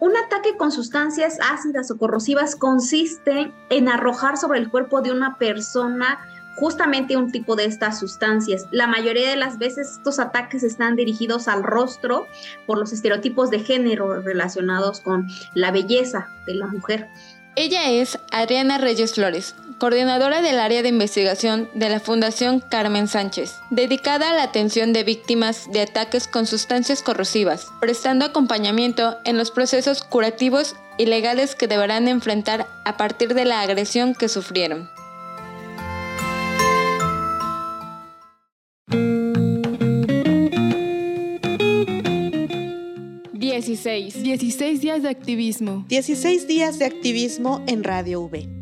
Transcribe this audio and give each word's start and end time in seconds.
Un 0.00 0.16
ataque 0.16 0.56
con 0.56 0.70
sustancias 0.70 1.38
ácidas 1.40 1.90
o 1.90 1.98
corrosivas 1.98 2.54
consiste 2.54 3.52
en 3.70 3.88
arrojar 3.88 4.36
sobre 4.36 4.60
el 4.60 4.70
cuerpo 4.70 5.00
de 5.00 5.10
una 5.10 5.38
persona 5.38 6.20
justamente 6.58 7.16
un 7.16 7.30
tipo 7.30 7.56
de 7.56 7.64
estas 7.64 7.98
sustancias. 7.98 8.66
La 8.70 8.86
mayoría 8.86 9.30
de 9.30 9.36
las 9.36 9.58
veces 9.58 9.92
estos 9.92 10.18
ataques 10.18 10.62
están 10.62 10.96
dirigidos 10.96 11.48
al 11.48 11.62
rostro 11.62 12.26
por 12.66 12.78
los 12.78 12.92
estereotipos 12.92 13.50
de 13.50 13.60
género 13.60 14.20
relacionados 14.22 15.00
con 15.00 15.28
la 15.54 15.70
belleza 15.70 16.28
de 16.46 16.54
la 16.54 16.66
mujer. 16.66 17.08
Ella 17.56 17.90
es 17.90 18.18
Adriana 18.30 18.78
Reyes 18.78 19.14
Flores, 19.14 19.54
coordinadora 19.78 20.42
del 20.42 20.58
área 20.58 20.82
de 20.82 20.88
investigación 20.88 21.68
de 21.74 21.88
la 21.88 22.00
Fundación 22.00 22.60
Carmen 22.60 23.08
Sánchez, 23.08 23.56
dedicada 23.70 24.30
a 24.30 24.34
la 24.34 24.42
atención 24.42 24.92
de 24.92 25.04
víctimas 25.04 25.70
de 25.70 25.82
ataques 25.82 26.28
con 26.28 26.46
sustancias 26.46 27.02
corrosivas, 27.02 27.68
prestando 27.80 28.26
acompañamiento 28.26 29.16
en 29.24 29.38
los 29.38 29.50
procesos 29.50 30.02
curativos 30.02 30.76
y 30.98 31.06
legales 31.06 31.54
que 31.54 31.68
deberán 31.68 32.08
enfrentar 32.08 32.66
a 32.84 32.96
partir 32.96 33.34
de 33.34 33.44
la 33.44 33.60
agresión 33.60 34.14
que 34.14 34.28
sufrieron. 34.28 34.90
16. 43.88 44.22
16 44.22 44.80
días 44.82 45.02
de 45.02 45.08
activismo. 45.08 45.84
16 45.88 46.46
días 46.46 46.78
de 46.78 46.84
activismo 46.84 47.64
en 47.66 47.84
Radio 47.84 48.20
V. 48.20 48.57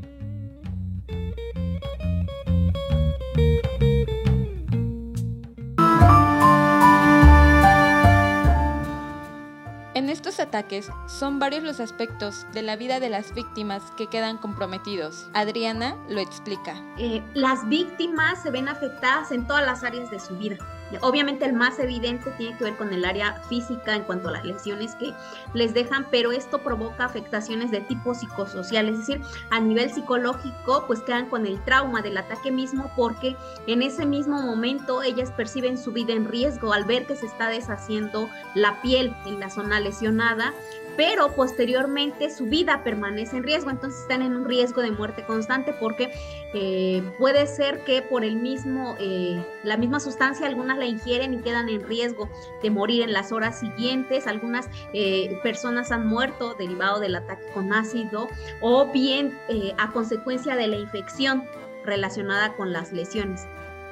En 9.97 10.11
estos 10.11 10.41
ataques 10.41 10.91
son 11.07 11.39
varios 11.39 11.63
los 11.63 11.81
aspectos 11.81 12.47
de 12.53 12.61
la 12.61 12.77
vida 12.77 13.01
de 13.01 13.09
las 13.09 13.33
víctimas 13.33 13.83
que 13.97 14.09
quedan 14.09 14.37
comprometidos. 14.37 15.31
Adriana 15.33 15.97
lo 16.11 16.21
explica. 16.21 16.75
Eh, 16.99 17.23
las 17.33 17.67
víctimas 17.67 18.43
se 18.43 18.51
ven 18.51 18.69
afectadas 18.69 19.33
en 19.33 19.47
todas 19.47 19.65
las 19.65 19.85
áreas 19.85 20.11
de 20.11 20.21
su 20.21 20.37
vida 20.37 20.59
Obviamente 21.01 21.45
el 21.45 21.53
más 21.53 21.79
evidente 21.79 22.31
tiene 22.33 22.57
que 22.57 22.65
ver 22.65 22.77
con 22.77 22.93
el 22.93 23.05
área 23.05 23.41
física 23.49 23.97
en 23.97 24.05
cuanto 24.05 24.29
a 24.29 24.33
las 24.33 24.45
lesiones 24.45 24.95
que 24.95 25.13
les 25.53 25.75
dejan, 25.75 26.07
pero 26.11 26.31
esto 26.31 26.63
provoca 26.63 27.05
afectaciones 27.05 27.71
de 27.71 27.81
tipo 27.81 28.15
psicosocial, 28.15 28.89
es 28.89 28.99
decir, 28.99 29.21
a 29.51 29.61
nivel 29.61 29.91
psicológico, 29.91 30.85
pues 30.87 31.01
quedan 31.01 31.29
con 31.29 31.45
el 31.47 31.63
trauma 31.65 32.03
del 32.03 32.17
ataque 32.17 32.53
mismo 32.53 32.91
porque 32.95 33.37
en 33.67 33.83
ese 33.83 34.07
mismo 34.07 34.41
momento 34.43 35.03
ellas 35.03 35.33
perciben 35.33 35.77
su 35.77 35.93
vida 35.93 36.13
en 36.13 36.27
riesgo 36.27 36.73
al 36.73 36.85
ver 36.85 37.07
que 37.07 37.17
se 37.17 37.27
está 37.27 37.49
deshaciendo 37.49 38.29
la 38.55 38.81
piel 38.81 39.15
en 39.27 39.41
la 39.41 39.51
zona 39.51 39.81
lesionada 39.87 40.53
pero 40.97 41.35
posteriormente 41.35 42.31
su 42.31 42.47
vida 42.47 42.83
permanece 42.83 43.37
en 43.37 43.45
riesgo, 43.45 43.71
entonces 43.71 44.01
están 44.01 44.23
en 44.23 44.35
un 44.35 44.47
riesgo 44.47 44.83
de 44.83 44.91
muerte 44.91 45.25
constante 45.25 45.73
porque 45.79 46.11
eh, 46.55 47.03
puede 47.19 47.47
ser 47.47 47.85
que 47.85 48.03
por 48.03 48.25
el 48.25 48.37
mismo, 48.37 48.97
eh, 48.99 49.45
la 49.63 49.77
misma 49.77 50.01
sustancia 50.01 50.47
algunas 50.47 50.79
la 50.79 50.87
ingieren 50.87 51.35
y 51.35 51.43
quedan 51.43 51.69
en 51.69 51.87
riesgo 51.87 52.29
de 52.63 52.71
morir 52.71 53.03
en 53.03 53.13
las 53.13 53.31
horas 53.31 53.61
siguientes, 53.61 54.27
algunas 54.27 54.69
eh, 54.93 55.39
personas 55.43 55.93
han 55.93 56.07
muerto 56.07 56.55
derivado 56.55 56.99
del 56.99 57.17
ataque 57.17 57.45
con 57.53 57.73
ácido 57.73 58.29
o 58.61 58.87
bien 58.87 59.39
a 59.77 59.93
consecuencia 59.93 60.57
de 60.57 60.67
la 60.69 60.77
infección 60.77 61.45
relacionada 61.85 62.55
con 62.55 62.73
las 62.73 62.93
lesiones. 62.93 63.47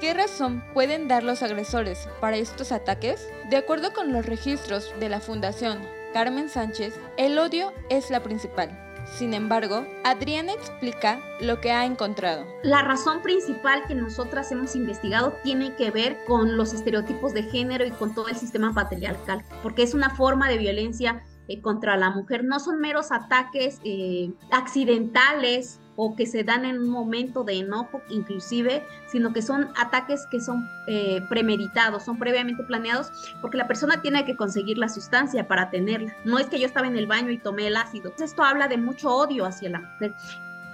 ¿Qué 0.05 0.13
razón 0.13 0.63
pueden 0.75 1.09
dar 1.09 1.23
los 1.23 1.43
agresores 1.43 2.11
para 2.21 2.37
estos 2.37 2.73
ataques? 2.73 3.27
De 3.49 3.57
acuerdo 3.57 3.95
con 3.95 4.13
los 4.13 4.27
registros 4.27 4.93
de 5.01 5.09
la 5.09 5.19
Fundación 5.19 5.79
Carmen 6.13 6.51
Sánchez, 6.51 7.01
el 7.17 7.39
odio 7.39 7.73
es 7.89 8.11
la 8.11 8.23
principal. 8.23 8.69
Sin 9.17 9.33
embargo, 9.33 9.87
Adriana 10.05 10.53
explica 10.53 11.23
lo 11.41 11.59
que 11.63 11.73
ha 11.73 11.87
encontrado. 11.87 12.45
La 12.63 12.83
razón 12.83 13.23
principal 13.23 13.85
que 13.89 13.95
nosotras 13.95 14.53
hemos 14.53 14.77
investigado 14.77 15.39
tiene 15.43 15.75
que 15.75 15.91
ver 15.91 16.19
con 16.27 16.59
los 16.59 16.75
estereotipos 16.75 17.33
de 17.33 17.45
género 17.45 17.87
y 17.87 17.91
con 17.91 18.15
todo 18.15 18.29
el 18.29 18.37
sistema 18.37 18.75
patriarcal, 18.75 19.43
porque 19.63 19.85
es 19.85 19.95
una 19.95 20.11
forma 20.11 20.51
de 20.51 20.59
violencia 20.59 21.25
eh, 21.49 21.63
contra 21.63 21.97
la 21.97 22.11
mujer. 22.11 22.45
No 22.45 22.61
son 22.61 22.79
meros 22.79 23.11
ataques 23.11 23.81
eh, 23.85 24.31
accidentales 24.51 25.81
o 25.97 26.17
que 26.17 26.27
se 26.27 26.45
dan 26.45 26.65
en 26.65 26.79
un 26.79 26.89
momento 26.89 27.45
de 27.45 27.55
enojo 27.55 28.03
inclusive, 28.09 28.87
sino 29.07 29.33
que 29.33 29.43
son 29.43 29.69
ataques 29.77 30.27
que 30.27 30.41
son 30.41 30.69
eh, 30.87 31.23
premeditados, 31.29 32.05
son 32.05 32.19
previamente 32.19 32.63
planeados, 32.65 33.35
porque 33.41 33.57
la 33.57 33.67
persona 33.67 34.03
tiene 34.03 34.25
que 34.25 34.37
conseguir 34.37 34.79
la 34.79 34.89
sustancia 34.89 35.47
para 35.47 35.71
tenerla. 35.71 36.15
No 36.25 36.39
es 36.39 36.47
que 36.47 36.59
yo 36.59 36.67
estaba 36.67 36.87
en 36.87 36.97
el 36.97 37.07
baño 37.07 37.31
y 37.31 37.39
tomé 37.39 37.67
el 37.67 37.77
ácido. 37.77 38.13
Esto 38.19 38.43
habla 38.43 38.69
de 38.69 38.77
mucho 38.77 39.11
odio 39.11 39.45
hacia 39.45 39.71
la 39.71 39.81
mujer. 39.81 40.15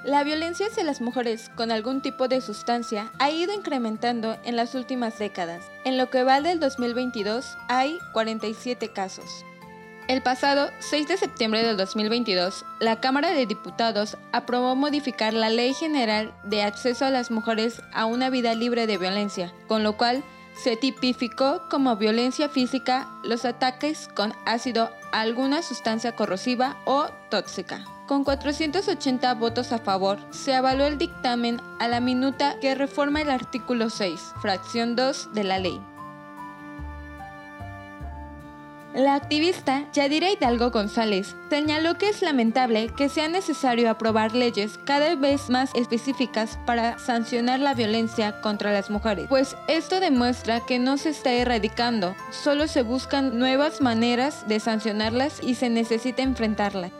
La 0.04 0.25
violencia 0.25 0.66
hacia 0.66 0.82
las 0.82 1.03
mujeres 1.03 1.50
con 1.56 1.70
algún 1.70 2.00
tipo 2.00 2.26
de 2.26 2.41
sustancia 2.41 3.12
ha 3.19 3.30
ido 3.30 3.53
incrementando 3.53 4.38
en 4.44 4.56
las 4.56 4.75
últimas 4.75 5.19
décadas. 5.19 5.62
En 5.84 5.98
lo 5.98 6.09
que 6.09 6.22
va 6.22 6.41
del 6.41 6.59
2022 6.59 7.59
hay 7.69 7.98
47 8.12 8.88
casos. 8.94 9.44
El 10.10 10.22
pasado 10.22 10.72
6 10.81 11.06
de 11.06 11.16
septiembre 11.16 11.62
del 11.62 11.76
2022, 11.76 12.65
la 12.81 12.98
Cámara 12.98 13.31
de 13.31 13.47
Diputados 13.47 14.16
aprobó 14.32 14.75
modificar 14.75 15.32
la 15.32 15.50
Ley 15.50 15.72
General 15.72 16.34
de 16.43 16.65
Acceso 16.65 17.04
a 17.04 17.10
las 17.10 17.31
Mujeres 17.31 17.81
a 17.93 18.06
una 18.06 18.28
Vida 18.28 18.56
Libre 18.56 18.88
de 18.88 18.98
Violencia, 18.98 19.54
con 19.69 19.84
lo 19.84 19.97
cual 19.97 20.25
se 20.60 20.75
tipificó 20.75 21.62
como 21.71 21.94
violencia 21.94 22.48
física 22.48 23.09
los 23.22 23.44
ataques 23.44 24.09
con 24.16 24.32
ácido 24.47 24.91
a 25.12 25.21
alguna 25.21 25.62
sustancia 25.62 26.16
corrosiva 26.16 26.77
o 26.87 27.06
tóxica. 27.31 27.84
Con 28.09 28.25
480 28.25 29.32
votos 29.34 29.71
a 29.71 29.78
favor, 29.78 30.19
se 30.31 30.56
avaló 30.56 30.88
el 30.88 30.98
dictamen 30.98 31.60
a 31.78 31.87
la 31.87 32.00
minuta 32.00 32.59
que 32.60 32.75
reforma 32.75 33.22
el 33.22 33.31
artículo 33.31 33.91
6, 33.91 34.32
fracción 34.42 34.97
2 34.97 35.34
de 35.34 35.44
la 35.44 35.60
ley. 35.60 35.81
La 38.95 39.15
activista 39.15 39.84
Yadira 39.93 40.33
Hidalgo 40.33 40.73
González 40.73 41.37
señaló 41.49 41.97
que 41.97 42.09
es 42.09 42.23
lamentable 42.23 42.89
que 42.97 43.09
sea 43.09 43.28
necesario 43.28 43.89
aprobar 43.89 44.34
leyes 44.34 44.81
cada 44.84 45.15
vez 45.15 45.49
más 45.49 45.71
específicas 45.77 46.59
para 46.67 46.99
sancionar 46.99 47.61
la 47.61 47.75
violencia 47.75 48.41
contra 48.41 48.73
las 48.73 48.91
mujeres, 48.91 49.27
pues 49.28 49.56
esto 49.69 50.01
demuestra 50.01 50.67
que 50.67 50.81
no 50.81 50.97
se 50.97 51.11
está 51.11 51.33
erradicando, 51.33 52.17
solo 52.33 52.67
se 52.67 52.83
buscan 52.83 53.39
nuevas 53.39 53.81
maneras 53.81 54.49
de 54.49 54.59
sancionarlas 54.59 55.41
y 55.41 55.55
se 55.55 55.71
necesita 55.71 56.22
enfrentarlas 56.22 56.91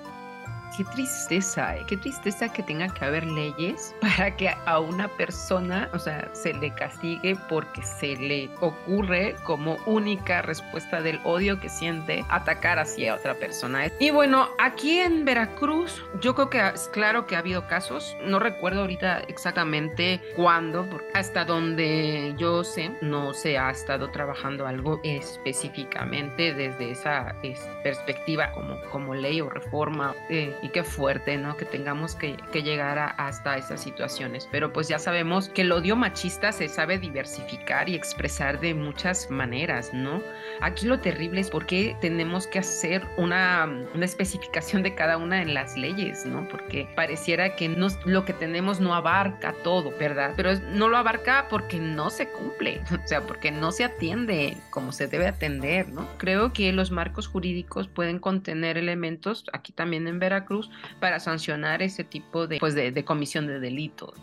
qué 0.81 0.85
tristeza, 0.93 1.77
¿eh? 1.77 1.85
qué 1.87 1.99
tristeza 1.99 2.51
que 2.51 2.63
tenga 2.63 2.89
que 2.89 3.05
haber 3.05 3.27
leyes 3.27 3.95
para 4.01 4.35
que 4.35 4.49
a 4.49 4.81
una 4.81 5.09
persona, 5.09 5.91
o 5.93 5.99
sea, 5.99 6.31
se 6.33 6.55
le 6.55 6.73
castigue 6.73 7.37
porque 7.51 7.83
se 7.83 8.17
le 8.17 8.49
ocurre 8.61 9.37
como 9.43 9.77
única 9.85 10.41
respuesta 10.41 11.03
del 11.03 11.21
odio 11.25 11.61
que 11.61 11.69
siente 11.69 12.25
atacar 12.31 12.79
hacia 12.79 13.15
otra 13.15 13.35
persona. 13.35 13.89
Y 13.99 14.11
bueno, 14.11 14.49
aquí 14.59 15.01
en 15.01 15.27
Veracruz, 15.27 16.03
yo 16.23 16.35
creo 16.35 16.49
que 16.49 16.67
es 16.75 16.89
claro 16.89 17.27
que 17.27 17.37
ha 17.37 17.41
habido 17.41 17.67
casos, 17.67 18.17
no 18.25 18.39
recuerdo 18.39 18.81
ahorita 18.81 19.19
exactamente 19.29 20.23
cuándo, 20.35 20.89
hasta 21.13 21.45
donde 21.45 22.35
yo 22.39 22.65
sé, 22.65 22.91
no 23.03 23.35
se 23.35 23.59
ha 23.59 23.71
estado 23.71 24.11
trabajando 24.11 24.67
algo 24.67 24.99
específicamente 25.05 26.55
desde 26.55 26.93
esa 26.93 27.37
perspectiva 27.83 28.51
como, 28.53 28.81
como 28.91 29.15
ley 29.15 29.43
o 29.43 29.51
reforma 29.51 30.15
eh, 30.31 30.57
y 30.63 30.70
qué 30.71 30.85
fuerte, 30.85 31.37
¿no? 31.37 31.57
Que 31.57 31.65
tengamos 31.65 32.15
que, 32.15 32.37
llegar 32.53 32.99
a, 32.99 33.07
hasta 33.07 33.57
esas 33.57 33.83
situaciones. 33.83 34.49
Pero 34.51 34.73
pues 34.73 34.89
ya 34.89 34.99
sabemos 34.99 35.49
que 35.49 35.63
el 35.63 35.73
odio 35.73 35.97
machista 35.97 36.53
se 36.53 36.69
sabe 36.69 36.99
diversificar 36.99 37.89
y 37.89 37.95
expresar 37.95 38.61
de 38.61 38.75
muchas 38.75 39.31
maneras, 39.31 39.93
¿no? 39.93 40.23
Aquí 40.61 40.87
lo 40.87 41.01
terrible 41.01 41.41
es 41.41 41.51
porque 41.51 41.97
tenemos 42.01 42.47
que 42.47 42.59
hacer 42.59 43.07
una, 43.17 43.69
una 43.95 44.05
especificación 44.05 44.83
de 44.83 44.95
cada 44.95 45.17
una 45.17 45.43
en 45.43 45.55
las 45.55 45.77
leyes, 45.77 46.27
¿no? 46.27 46.47
Porque 46.49 46.89
pareciera 46.95 47.57
que 47.57 47.69
no, 47.69 47.89
lo 48.05 48.25
que 48.25 48.33
tenemos 48.33 48.81
no 48.81 48.95
abarca 48.95 49.55
todo, 49.65 49.93
¿verdad? 49.99 50.35
Pero 50.37 50.59
no 50.73 50.89
lo 50.89 50.97
abarca 50.97 51.47
porque 51.49 51.79
no 51.79 52.11
se 52.11 52.29
cumple, 52.29 52.81
o 53.05 53.07
sea, 53.07 53.23
porque 53.23 53.51
no 53.51 53.73
se 53.73 53.85
atiende 53.85 54.57
como 54.71 54.93
se 54.93 55.07
debe 55.07 55.27
atender, 55.27 55.89
¿no? 55.89 56.07
Creo 56.19 56.53
que 56.53 56.73
los 56.73 56.91
marcos 56.91 57.27
jurídicos 57.27 57.89
pueden 57.89 58.19
contener 58.19 58.77
elementos, 58.77 59.45
aquí 59.53 59.73
también 59.73 60.07
en 60.07 60.19
Veracruz, 60.19 60.50
para 60.99 61.21
sancionar 61.21 61.83
ese 61.83 62.05
tipo 62.05 62.47
de, 62.47 62.59
pues 62.59 62.75
de, 62.75 63.05
comisión 63.05 63.47
de 63.47 63.61
delitos. 63.61 64.15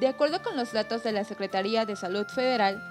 De 0.00 0.08
acuerdo 0.08 0.42
con 0.42 0.56
los 0.56 0.72
datos 0.72 1.02
de 1.02 1.12
la 1.12 1.24
Secretaría 1.24 1.86
de 1.86 1.96
Salud 1.96 2.26
Federal, 2.26 2.82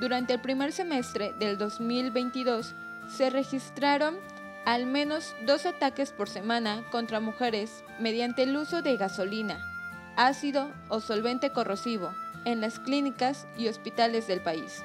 durante 0.00 0.34
el 0.34 0.40
primer 0.40 0.72
semestre 0.72 1.32
del 1.38 1.58
2022 1.58 2.74
se 3.08 3.30
registraron 3.30 4.16
al 4.64 4.84
menos 4.84 5.34
dos 5.46 5.64
ataques 5.64 6.10
por 6.10 6.28
semana 6.28 6.82
contra 6.90 7.20
mujeres 7.20 7.84
mediante 8.00 8.42
el 8.42 8.56
uso 8.56 8.82
de 8.82 8.96
gasolina, 8.96 9.60
ácido 10.16 10.70
o 10.88 11.00
solvente 11.00 11.52
corrosivo 11.52 12.12
en 12.44 12.60
las 12.60 12.80
clínicas 12.80 13.46
y 13.56 13.68
hospitales 13.68 14.26
del 14.26 14.40
país. 14.40 14.82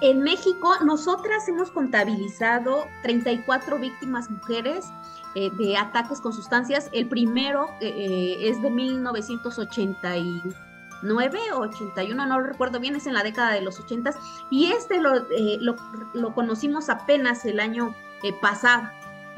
En 0.00 0.22
México, 0.22 0.72
nosotras 0.84 1.48
hemos 1.48 1.70
contabilizado 1.70 2.88
34 3.02 3.78
víctimas 3.78 4.28
mujeres 4.28 4.86
eh, 5.34 5.50
de 5.56 5.76
ataques 5.76 6.20
con 6.20 6.32
sustancias. 6.32 6.90
El 6.92 7.08
primero 7.08 7.68
eh, 7.80 8.36
es 8.40 8.60
de 8.60 8.70
1989 8.70 11.38
o 11.54 11.58
81, 11.58 12.26
no 12.26 12.40
lo 12.40 12.46
recuerdo 12.46 12.80
bien, 12.80 12.96
es 12.96 13.06
en 13.06 13.14
la 13.14 13.22
década 13.22 13.52
de 13.52 13.60
los 13.60 13.78
80 13.78 14.14
y 14.50 14.72
este 14.72 15.00
lo, 15.00 15.26
lo, 15.60 15.76
lo 16.12 16.34
conocimos 16.34 16.88
apenas 16.88 17.44
el 17.44 17.60
año 17.60 17.94
pasado. 18.40 18.88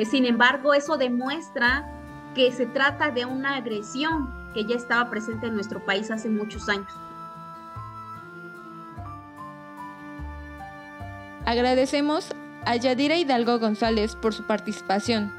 sin 0.09 0.25
embargo, 0.25 0.75
eso 0.75 0.97
demuestra 0.97 1.85
que 2.35 2.53
se 2.53 2.67
trata 2.67 3.11
de 3.11 3.25
una 3.25 3.57
agresión 3.57 4.33
que 4.55 4.65
ya 4.65 4.77
estaba 4.77 5.11
presente 5.11 5.49
en 5.49 5.55
nuestro 5.55 5.85
país 5.85 6.11
hace 6.11 6.29
muchos 6.29 6.69
años. 6.69 6.93
Agradecemos 11.47 12.35
a 12.65 12.75
Yadira 12.77 13.17
Hidalgo 13.17 13.61
González 13.61 14.17
por 14.17 14.35
su 14.35 14.43
participación. 14.47 15.33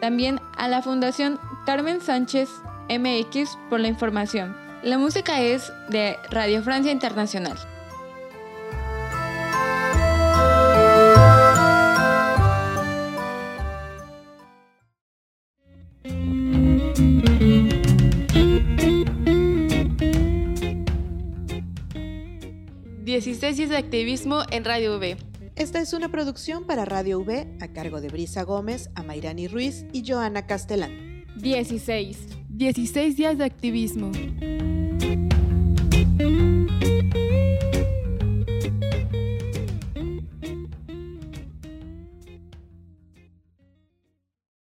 También 0.00 0.38
a 0.56 0.68
la 0.68 0.82
Fundación 0.82 1.40
Carmen 1.64 2.00
Sánchez 2.00 2.50
MX 2.90 3.58
por 3.70 3.80
la 3.80 3.88
información. 3.88 4.54
La 4.82 4.98
música 4.98 5.40
es 5.40 5.72
de 5.88 6.16
Radio 6.30 6.62
Francia 6.62 6.92
Internacional. 6.92 7.58
días 23.56 23.68
de 23.68 23.76
activismo 23.76 24.42
en 24.50 24.64
Radio 24.64 24.96
V. 24.96 25.29
Esta 25.60 25.78
es 25.78 25.92
una 25.92 26.10
producción 26.10 26.64
para 26.64 26.86
Radio 26.86 27.20
V 27.20 27.46
a 27.60 27.68
cargo 27.68 28.00
de 28.00 28.08
Brisa 28.08 28.44
Gómez, 28.44 28.88
Amairani 28.94 29.46
Ruiz 29.46 29.84
y 29.92 30.10
Joana 30.10 30.46
Castellán. 30.46 31.26
16. 31.36 32.16
16 32.48 33.16
días 33.18 33.36
de 33.36 33.44
activismo. 33.44 34.10